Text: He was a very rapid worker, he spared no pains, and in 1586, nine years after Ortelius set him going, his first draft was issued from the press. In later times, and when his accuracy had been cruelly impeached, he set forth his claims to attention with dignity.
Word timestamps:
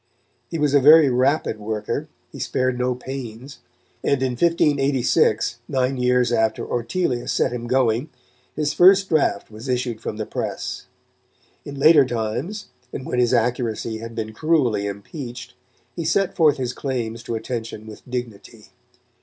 He 0.49 0.57
was 0.57 0.73
a 0.73 0.79
very 0.79 1.11
rapid 1.11 1.59
worker, 1.59 2.07
he 2.31 2.39
spared 2.39 2.75
no 2.75 2.95
pains, 2.95 3.59
and 4.03 4.23
in 4.23 4.31
1586, 4.31 5.59
nine 5.67 5.97
years 5.97 6.31
after 6.31 6.65
Ortelius 6.65 7.31
set 7.31 7.53
him 7.53 7.67
going, 7.67 8.09
his 8.55 8.73
first 8.73 9.09
draft 9.09 9.51
was 9.51 9.69
issued 9.69 10.01
from 10.01 10.17
the 10.17 10.25
press. 10.25 10.87
In 11.65 11.75
later 11.75 12.03
times, 12.03 12.69
and 12.91 13.05
when 13.05 13.19
his 13.19 13.31
accuracy 13.31 13.99
had 13.99 14.15
been 14.15 14.33
cruelly 14.33 14.87
impeached, 14.87 15.53
he 15.95 16.03
set 16.03 16.35
forth 16.35 16.57
his 16.57 16.73
claims 16.73 17.21
to 17.21 17.35
attention 17.35 17.85
with 17.85 18.01
dignity. 18.09 18.69